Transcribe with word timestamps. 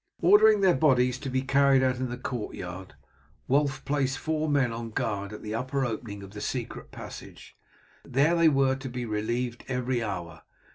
Ordering 0.23 0.61
their 0.61 0.73
bodies 0.73 1.19
to 1.19 1.29
be 1.29 1.43
carried 1.43 1.83
out 1.83 1.97
into 1.97 2.07
the 2.07 2.17
courtyard, 2.17 2.95
Wulf 3.47 3.85
placed 3.85 4.17
four 4.17 4.49
men 4.49 4.73
on 4.73 4.89
guard 4.89 5.31
at 5.31 5.43
the 5.43 5.53
upper 5.53 5.85
opening 5.85 6.23
of 6.23 6.31
the 6.31 6.41
secret 6.41 6.89
passage. 6.91 7.55
They 8.03 8.49
were 8.49 8.73
to 8.75 8.89
be 8.89 9.05
relieved 9.05 9.63
every 9.67 10.01
hour. 10.01 10.41